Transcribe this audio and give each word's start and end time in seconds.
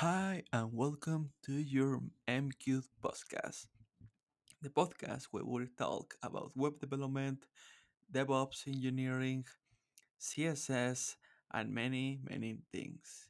Hi, 0.00 0.44
and 0.52 0.72
welcome 0.72 1.32
to 1.44 1.52
your 1.52 2.00
MQ 2.28 2.82
podcast, 3.02 3.66
the 4.62 4.70
podcast 4.70 5.26
where 5.32 5.44
we 5.44 5.66
talk 5.78 6.14
about 6.22 6.52
web 6.56 6.80
development, 6.80 7.46
DevOps 8.12 8.66
engineering, 8.68 9.46
CSS, 10.18 11.16
and 11.52 11.74
many, 11.74 12.20
many 12.24 12.58
things. 12.72 13.28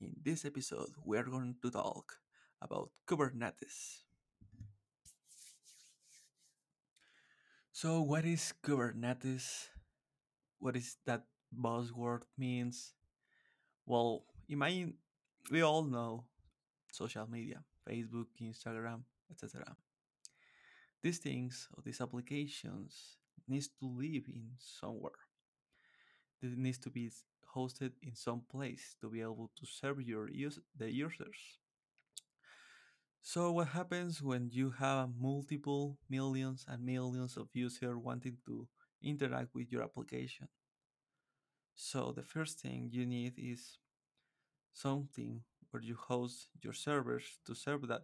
In 0.00 0.14
this 0.22 0.44
episode, 0.44 0.92
we 1.04 1.18
are 1.18 1.24
going 1.24 1.56
to 1.62 1.70
talk 1.70 2.18
about 2.62 2.90
Kubernetes. 3.08 4.04
So, 7.72 8.00
what 8.02 8.24
is 8.24 8.52
Kubernetes? 8.62 9.68
What 10.60 10.76
is 10.76 10.96
that 11.06 11.24
buzzword 11.54 12.22
means? 12.38 12.94
Well, 13.86 14.24
imagine 14.48 14.94
we 15.50 15.62
all 15.62 15.84
know 15.84 16.24
social 16.92 17.26
media, 17.28 17.62
Facebook, 17.88 18.26
Instagram, 18.40 19.02
etc. 19.30 19.64
These 21.02 21.18
things 21.18 21.68
or 21.76 21.82
these 21.84 22.00
applications 22.00 23.16
needs 23.48 23.68
to 23.80 23.86
live 23.86 24.24
in 24.28 24.50
somewhere. 24.58 25.12
It 26.42 26.56
needs 26.56 26.78
to 26.78 26.90
be 26.90 27.10
hosted 27.54 27.92
in 28.02 28.14
some 28.14 28.42
place 28.50 28.96
to 29.00 29.08
be 29.10 29.20
able 29.20 29.50
to 29.58 29.66
serve 29.66 30.00
your 30.00 30.30
use 30.30 30.58
the 30.76 30.90
users. 30.90 31.58
So 33.22 33.52
what 33.52 33.68
happens 33.68 34.22
when 34.22 34.48
you 34.50 34.70
have 34.78 35.10
multiple 35.20 35.98
millions 36.08 36.64
and 36.66 36.82
millions 36.82 37.36
of 37.36 37.48
users 37.52 37.96
wanting 37.96 38.38
to 38.46 38.66
interact 39.02 39.54
with 39.54 39.70
your 39.70 39.82
application? 39.82 40.48
So 41.74 42.12
the 42.14 42.22
first 42.22 42.60
thing 42.60 42.88
you 42.90 43.04
need 43.04 43.34
is 43.36 43.78
something 44.72 45.42
where 45.70 45.82
you 45.82 45.96
host 45.96 46.48
your 46.62 46.72
servers 46.72 47.24
to 47.46 47.54
serve 47.54 47.88
that 47.88 48.02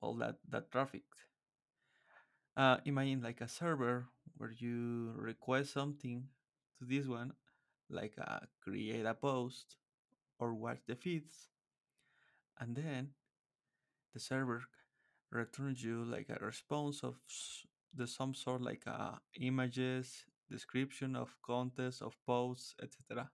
all 0.00 0.14
that, 0.14 0.36
that 0.48 0.70
traffic. 0.70 1.02
Uh, 2.56 2.76
imagine 2.84 3.22
like 3.22 3.40
a 3.40 3.48
server 3.48 4.08
where 4.36 4.52
you 4.52 5.12
request 5.16 5.72
something 5.72 6.24
to 6.78 6.84
this 6.84 7.06
one, 7.06 7.32
like 7.88 8.14
uh, 8.20 8.40
create 8.62 9.06
a 9.06 9.14
post 9.14 9.76
or 10.38 10.54
watch 10.54 10.80
the 10.86 10.94
feeds, 10.94 11.48
and 12.58 12.76
then 12.76 13.10
the 14.12 14.20
server 14.20 14.64
returns 15.30 15.82
you 15.82 16.04
like 16.04 16.28
a 16.28 16.44
response 16.44 17.02
of 17.02 17.16
the 17.94 18.06
some 18.06 18.34
sort 18.34 18.60
like 18.60 18.82
uh, 18.86 19.12
images, 19.40 20.24
description 20.50 21.16
of 21.16 21.34
contents 21.44 22.02
of 22.02 22.16
posts, 22.26 22.74
etc. 22.82 23.30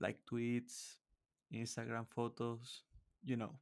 Like 0.00 0.18
tweets, 0.30 0.96
Instagram 1.52 2.06
photos, 2.08 2.82
you 3.24 3.36
know. 3.36 3.54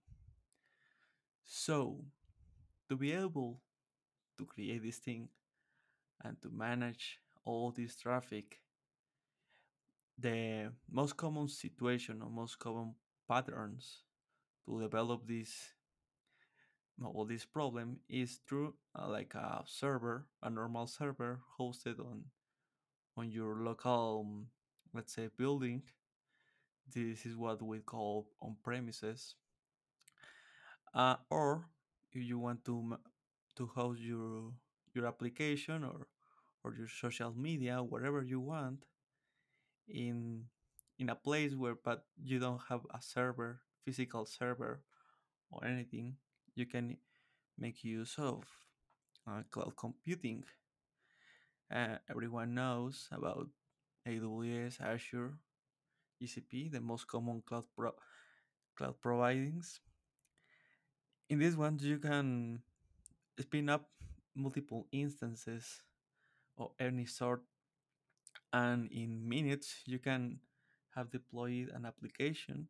So 1.44 2.04
to 2.88 2.96
be 2.96 3.12
able 3.12 3.60
to 4.38 4.44
create 4.44 4.82
this 4.82 4.98
thing 4.98 5.28
and 6.22 6.40
to 6.42 6.50
manage 6.50 7.18
all 7.44 7.70
this 7.70 7.96
traffic 7.96 8.60
the 10.18 10.72
most 10.90 11.16
common 11.16 11.48
situation 11.48 12.22
or 12.22 12.30
most 12.30 12.58
common 12.58 12.94
patterns 13.28 14.02
to 14.64 14.80
develop 14.80 15.26
this 15.26 15.74
well, 16.98 17.26
this 17.26 17.44
problem 17.44 17.98
is 18.08 18.40
through 18.48 18.74
uh, 18.98 19.06
like 19.08 19.34
a 19.34 19.62
server, 19.66 20.26
a 20.42 20.48
normal 20.48 20.86
server 20.86 21.40
hosted 21.60 22.00
on 22.00 22.24
on 23.18 23.30
your 23.30 23.56
local, 23.56 24.46
let's 24.94 25.12
say, 25.14 25.28
building. 25.36 25.82
This 26.92 27.24
is 27.26 27.36
what 27.36 27.62
we 27.62 27.78
call 27.78 28.28
on 28.40 28.56
premises. 28.64 29.36
Uh, 30.94 31.16
or 31.30 31.68
if 32.12 32.22
you 32.22 32.38
want 32.38 32.64
to 32.64 32.98
to 33.56 33.66
host 33.66 34.00
your 34.00 34.52
your 34.94 35.06
application 35.06 35.84
or 35.84 36.08
or 36.64 36.74
your 36.74 36.88
social 36.88 37.32
media 37.36 37.82
wherever 37.82 38.22
you 38.22 38.40
want 38.40 38.84
in 39.88 40.44
in 40.98 41.08
a 41.10 41.14
place 41.14 41.54
where 41.54 41.74
but 41.74 42.04
you 42.22 42.38
don't 42.38 42.60
have 42.68 42.80
a 42.94 43.00
server 43.00 43.60
physical 43.84 44.24
server 44.26 44.80
or 45.50 45.64
anything 45.64 46.16
you 46.54 46.66
can 46.66 46.96
make 47.58 47.84
use 47.84 48.16
of 48.18 48.44
uh, 49.28 49.42
cloud 49.50 49.74
computing 49.76 50.44
uh, 51.70 51.96
everyone 52.10 52.54
knows 52.54 53.08
about 53.12 53.48
aws 54.06 54.80
azure 54.80 55.38
gcp 56.20 56.70
the 56.70 56.80
most 56.80 57.06
common 57.06 57.42
cloud 57.46 57.64
pro- 57.76 57.94
cloud 58.76 59.00
providings 59.00 59.80
in 61.28 61.38
this 61.38 61.56
one 61.56 61.78
you 61.80 61.98
can 61.98 62.60
spin 63.38 63.68
up 63.68 63.88
multiple 64.34 64.86
instances 64.92 65.82
of 66.58 66.70
any 66.78 67.06
sort 67.06 67.42
and 68.52 68.90
in 68.90 69.28
minutes 69.28 69.82
you 69.86 69.98
can 69.98 70.40
have 70.94 71.10
deployed 71.10 71.68
an 71.74 71.84
application 71.84 72.68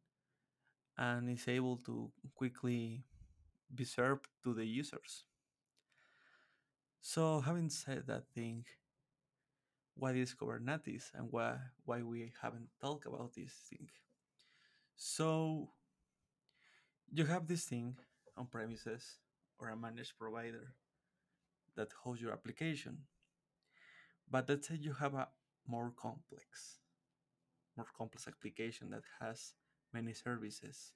and 0.99 1.31
is 1.31 1.49
able 1.49 1.77
to 1.77 2.11
quickly 2.35 3.05
be 3.75 3.85
served 3.85 4.29
to 4.45 4.55
the 4.55 4.65
users. 4.65 5.25
So, 7.01 7.41
having 7.41 7.71
said 7.71 8.07
that 8.07 8.29
thing, 8.35 8.67
what 9.97 10.15
is 10.17 10.35
Kubernetes 10.35 11.11
and 11.15 11.33
why 11.33 11.57
why 11.85 12.03
we 12.03 12.33
haven't 12.43 12.69
talked 12.81 13.07
about 13.07 13.35
this 13.35 13.53
thing? 13.69 13.89
So, 14.97 15.71
you 17.13 17.25
have 17.27 17.47
this 17.47 17.65
thing 17.65 17.97
on 18.37 18.47
premises 18.47 19.19
or 19.59 19.69
a 19.71 19.77
managed 19.77 20.19
provider 20.19 20.75
that 21.77 21.93
hosts 22.03 22.23
your 22.23 22.33
application, 22.33 22.99
but 24.31 24.49
let's 24.49 24.69
say 24.69 24.77
you 24.77 24.93
have 24.95 25.15
a 25.15 25.29
more 25.67 25.93
complex, 25.97 26.81
more 27.77 27.87
complex 27.97 28.27
application 28.29 28.91
that 28.91 29.03
has 29.21 29.55
many 29.93 30.13
services. 30.13 30.93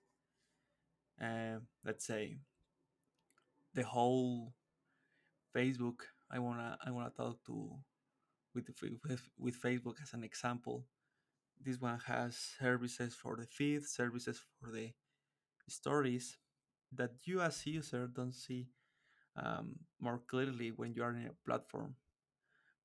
Uh, 1.21 1.61
let's 1.85 2.05
say 2.07 2.39
the 3.75 3.83
whole 3.85 4.55
Facebook. 5.55 6.01
I 6.31 6.39
wanna 6.39 6.79
I 6.85 6.91
wanna 6.91 7.11
talk 7.11 7.45
to 7.47 7.77
with, 8.55 8.69
with 8.83 9.23
with 9.39 9.61
Facebook 9.61 9.97
as 10.03 10.13
an 10.13 10.25
example. 10.25 10.85
This 11.63 11.81
one 11.81 11.99
has 12.07 12.37
services 12.59 13.15
for 13.15 13.37
the 13.37 13.47
feed, 13.47 13.85
services 13.85 14.41
for 14.59 14.71
the 14.71 14.93
stories 15.69 16.39
that 16.93 17.13
you 17.25 17.41
as 17.41 17.67
user 17.67 18.07
don't 18.07 18.35
see 18.35 18.69
um, 19.37 19.77
more 20.01 20.21
clearly 20.27 20.71
when 20.71 20.95
you 20.95 21.03
are 21.03 21.15
in 21.15 21.27
a 21.27 21.47
platform. 21.47 21.95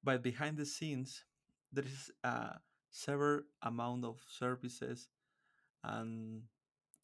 But 0.03 0.21
behind 0.21 0.57
the 0.57 0.65
scenes, 0.65 1.23
there 1.71 1.85
is 1.85 2.11
a 2.23 2.59
several 2.91 3.41
amount 3.61 4.05
of 4.05 4.19
services 4.27 5.09
and 5.83 6.43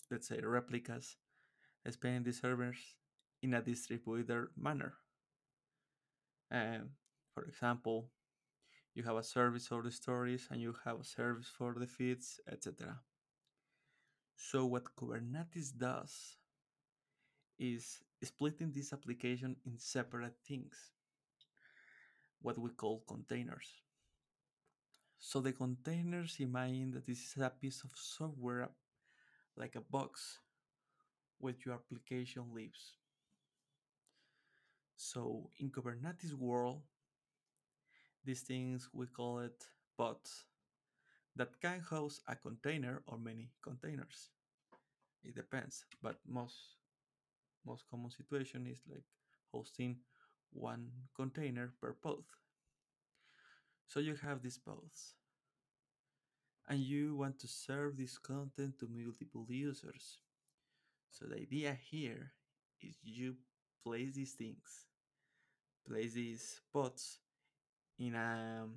let's 0.10 0.28
say 0.28 0.40
replicas 0.42 1.18
spanning 1.90 2.24
the 2.24 2.34
servers 2.34 2.78
in 3.42 3.54
a 3.54 3.62
distributed 3.62 4.48
manner. 4.56 4.94
Um, 6.52 6.92
for 7.34 7.44
example, 7.46 8.10
you 8.94 9.04
have 9.04 9.16
a 9.16 9.24
service 9.24 9.68
for 9.68 9.82
the 9.82 9.92
stories 9.92 10.48
and 10.52 10.62
you 10.62 10.76
have 10.86 11.00
a 11.00 11.04
service 11.04 11.48
for 11.58 11.76
the 11.78 11.88
feeds, 11.88 12.40
etc. 12.52 13.00
So 14.36 14.66
what 14.66 14.96
Kubernetes 14.96 15.78
does 15.78 16.38
is 17.58 18.00
splitting 18.24 18.72
this 18.72 18.92
application 18.92 19.56
in 19.66 19.78
separate 19.78 20.36
things, 20.48 20.76
what 22.42 22.58
we 22.58 22.72
call 22.72 23.04
containers. 23.08 23.68
So 25.20 25.40
the 25.40 25.54
containers 25.54 26.38
imagine 26.40 26.92
that 26.92 27.06
this 27.06 27.20
is 27.20 27.42
a 27.42 27.50
piece 27.50 27.84
of 27.84 27.92
software 27.96 28.70
like 29.56 29.76
a 29.76 29.82
box 29.82 30.40
where 31.38 31.54
your 31.66 31.76
application 31.76 32.44
lives. 32.54 32.96
So 34.98 35.50
in 35.60 35.70
Kubernetes 35.70 36.34
world, 36.34 36.82
these 38.26 38.42
things 38.42 38.90
we 38.94 39.08
call 39.08 39.40
it 39.40 39.64
pods 39.98 40.46
that 41.36 41.60
can 41.62 41.80
host 41.80 42.22
a 42.28 42.36
container 42.36 43.02
or 43.08 43.18
many 43.18 43.50
containers. 43.64 44.30
It 45.24 45.36
depends, 45.36 45.86
but 46.02 46.18
most 46.28 46.78
most 47.66 47.86
common 47.90 48.10
situation 48.10 48.66
is 48.68 48.82
like 48.90 49.06
hosting 49.54 49.98
one 50.52 50.90
container 51.16 51.74
per 51.80 51.94
pod. 51.94 52.24
So 53.88 54.00
you 54.00 54.16
have 54.16 54.42
these 54.42 54.58
pods 54.58 55.16
and 56.68 56.80
you 56.80 57.16
want 57.16 57.40
to 57.40 57.48
serve 57.48 57.98
this 57.98 58.18
content 58.18 58.80
to 58.80 58.88
multiple 58.88 59.46
users. 59.50 60.20
So 61.10 61.26
the 61.26 61.36
idea 61.36 61.78
here 61.90 62.32
is 62.82 62.96
you 63.04 63.36
place 63.84 64.14
these 64.14 64.34
things, 64.34 64.88
place 65.88 66.14
these 66.14 66.62
pods 66.74 67.20
in 68.02 68.16
a 68.16 68.68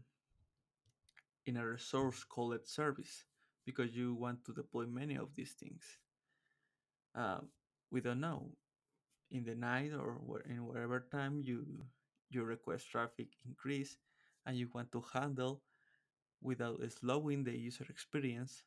in 1.47 1.56
a 1.56 1.67
resource 1.67 2.23
called 2.25 2.67
service. 2.67 3.25
because 3.67 3.97
you 3.97 4.15
want 4.15 4.44
to 4.44 4.53
deploy 4.53 4.87
many 4.87 5.17
of 5.17 5.35
these 5.35 5.53
things. 5.53 5.82
Uh, 7.15 7.41
we 7.91 8.00
don't 8.00 8.21
know 8.21 8.50
in 9.31 9.44
the 9.44 9.55
night 9.55 9.93
or 9.93 10.43
in 10.49 10.67
whatever 10.67 11.00
time 11.11 11.41
you 11.43 11.65
your 12.31 12.44
request 12.44 12.91
traffic 12.91 13.29
increase 13.47 13.99
and 14.47 14.56
you 14.59 14.69
want 14.75 14.91
to 14.93 15.05
handle 15.12 15.62
without 16.43 16.81
slowing 16.93 17.44
the 17.44 17.56
user 17.56 17.87
experience 17.91 18.65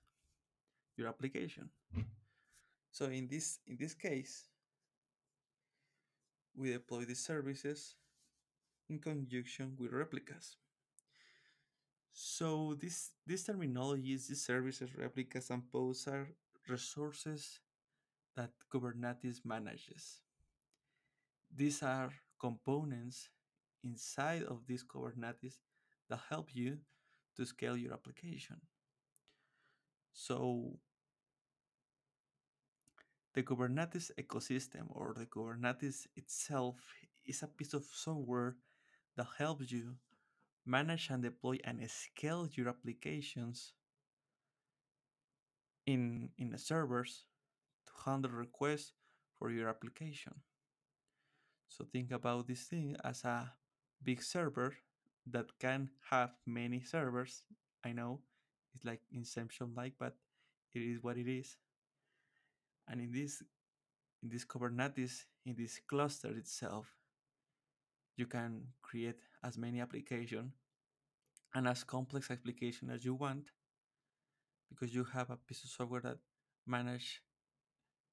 your 0.97 1.07
application. 1.07 1.69
So 2.91 3.05
in 3.05 3.27
this 3.29 3.59
in 3.65 3.77
this 3.77 3.93
case, 3.93 4.49
we 6.55 6.71
deploy 6.73 7.05
these 7.05 7.23
services 7.23 7.95
in 8.89 8.99
conjunction 8.99 9.75
with 9.77 9.91
replicas. 9.91 10.57
So 12.13 12.75
this 12.79 13.11
this 13.25 13.43
terminologies, 13.43 14.27
these 14.27 14.43
services, 14.43 14.95
replicas, 14.95 15.49
and 15.49 15.69
pods 15.71 16.07
are 16.07 16.27
resources 16.67 17.59
that 18.35 18.51
Kubernetes 18.73 19.45
manages. 19.45 20.21
These 21.55 21.83
are 21.83 22.11
components 22.39 23.29
inside 23.83 24.43
of 24.43 24.65
this 24.67 24.83
Kubernetes 24.83 25.59
that 26.09 26.19
help 26.29 26.53
you 26.53 26.77
to 27.35 27.45
scale 27.45 27.77
your 27.77 27.93
application. 27.93 28.61
So 30.13 30.79
the 33.33 33.43
Kubernetes 33.43 34.11
ecosystem 34.19 34.89
or 34.89 35.13
the 35.15 35.27
Kubernetes 35.27 36.07
itself 36.15 36.75
is 37.25 37.43
a 37.43 37.47
piece 37.47 37.73
of 37.73 37.85
software 37.85 38.55
that 39.17 39.27
helps 39.37 39.71
you 39.71 39.95
manage 40.65 41.09
and 41.09 41.23
deploy 41.23 41.57
and 41.63 41.79
scale 41.89 42.47
your 42.53 42.69
applications 42.69 43.73
in 45.85 46.29
in 46.37 46.49
the 46.51 46.57
servers 46.57 47.25
to 47.87 47.93
handle 48.05 48.31
requests 48.31 48.93
for 49.37 49.49
your 49.49 49.69
application. 49.69 50.33
So 51.69 51.85
think 51.85 52.11
about 52.11 52.47
this 52.47 52.63
thing 52.63 52.95
as 53.03 53.23
a 53.23 53.51
big 54.03 54.21
server 54.23 54.75
that 55.27 55.59
can 55.59 55.89
have 56.09 56.31
many 56.45 56.81
servers. 56.81 57.43
I 57.83 57.91
know 57.91 58.21
it's 58.75 58.85
like 58.85 59.01
Inception 59.11 59.73
like, 59.75 59.93
but 59.99 60.15
it 60.73 60.81
is 60.81 61.01
what 61.01 61.17
it 61.17 61.27
is. 61.27 61.57
And 62.87 63.01
in 63.01 63.11
this 63.11 63.43
in 64.23 64.29
this 64.29 64.45
Kubernetes, 64.45 65.25
in 65.45 65.55
this 65.55 65.79
cluster 65.87 66.29
itself, 66.29 66.96
you 68.17 68.25
can 68.25 68.63
create 68.81 69.19
as 69.43 69.57
many 69.57 69.79
application 69.79 70.51
and 71.55 71.67
as 71.67 71.83
complex 71.83 72.29
application 72.29 72.89
as 72.89 73.05
you 73.05 73.13
want 73.13 73.51
because 74.69 74.93
you 74.93 75.05
have 75.13 75.29
a 75.29 75.37
piece 75.37 75.63
of 75.63 75.69
software 75.69 76.01
that 76.01 76.17
manage 76.65 77.21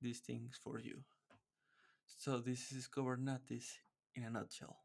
these 0.01 0.21
things 0.21 0.59
for 0.63 0.79
you. 0.79 1.03
So 2.07 2.39
this 2.39 2.71
is 2.71 2.89
Kubernetes 2.89 3.79
in 4.15 4.25
a 4.25 4.31
nutshell. 4.31 4.84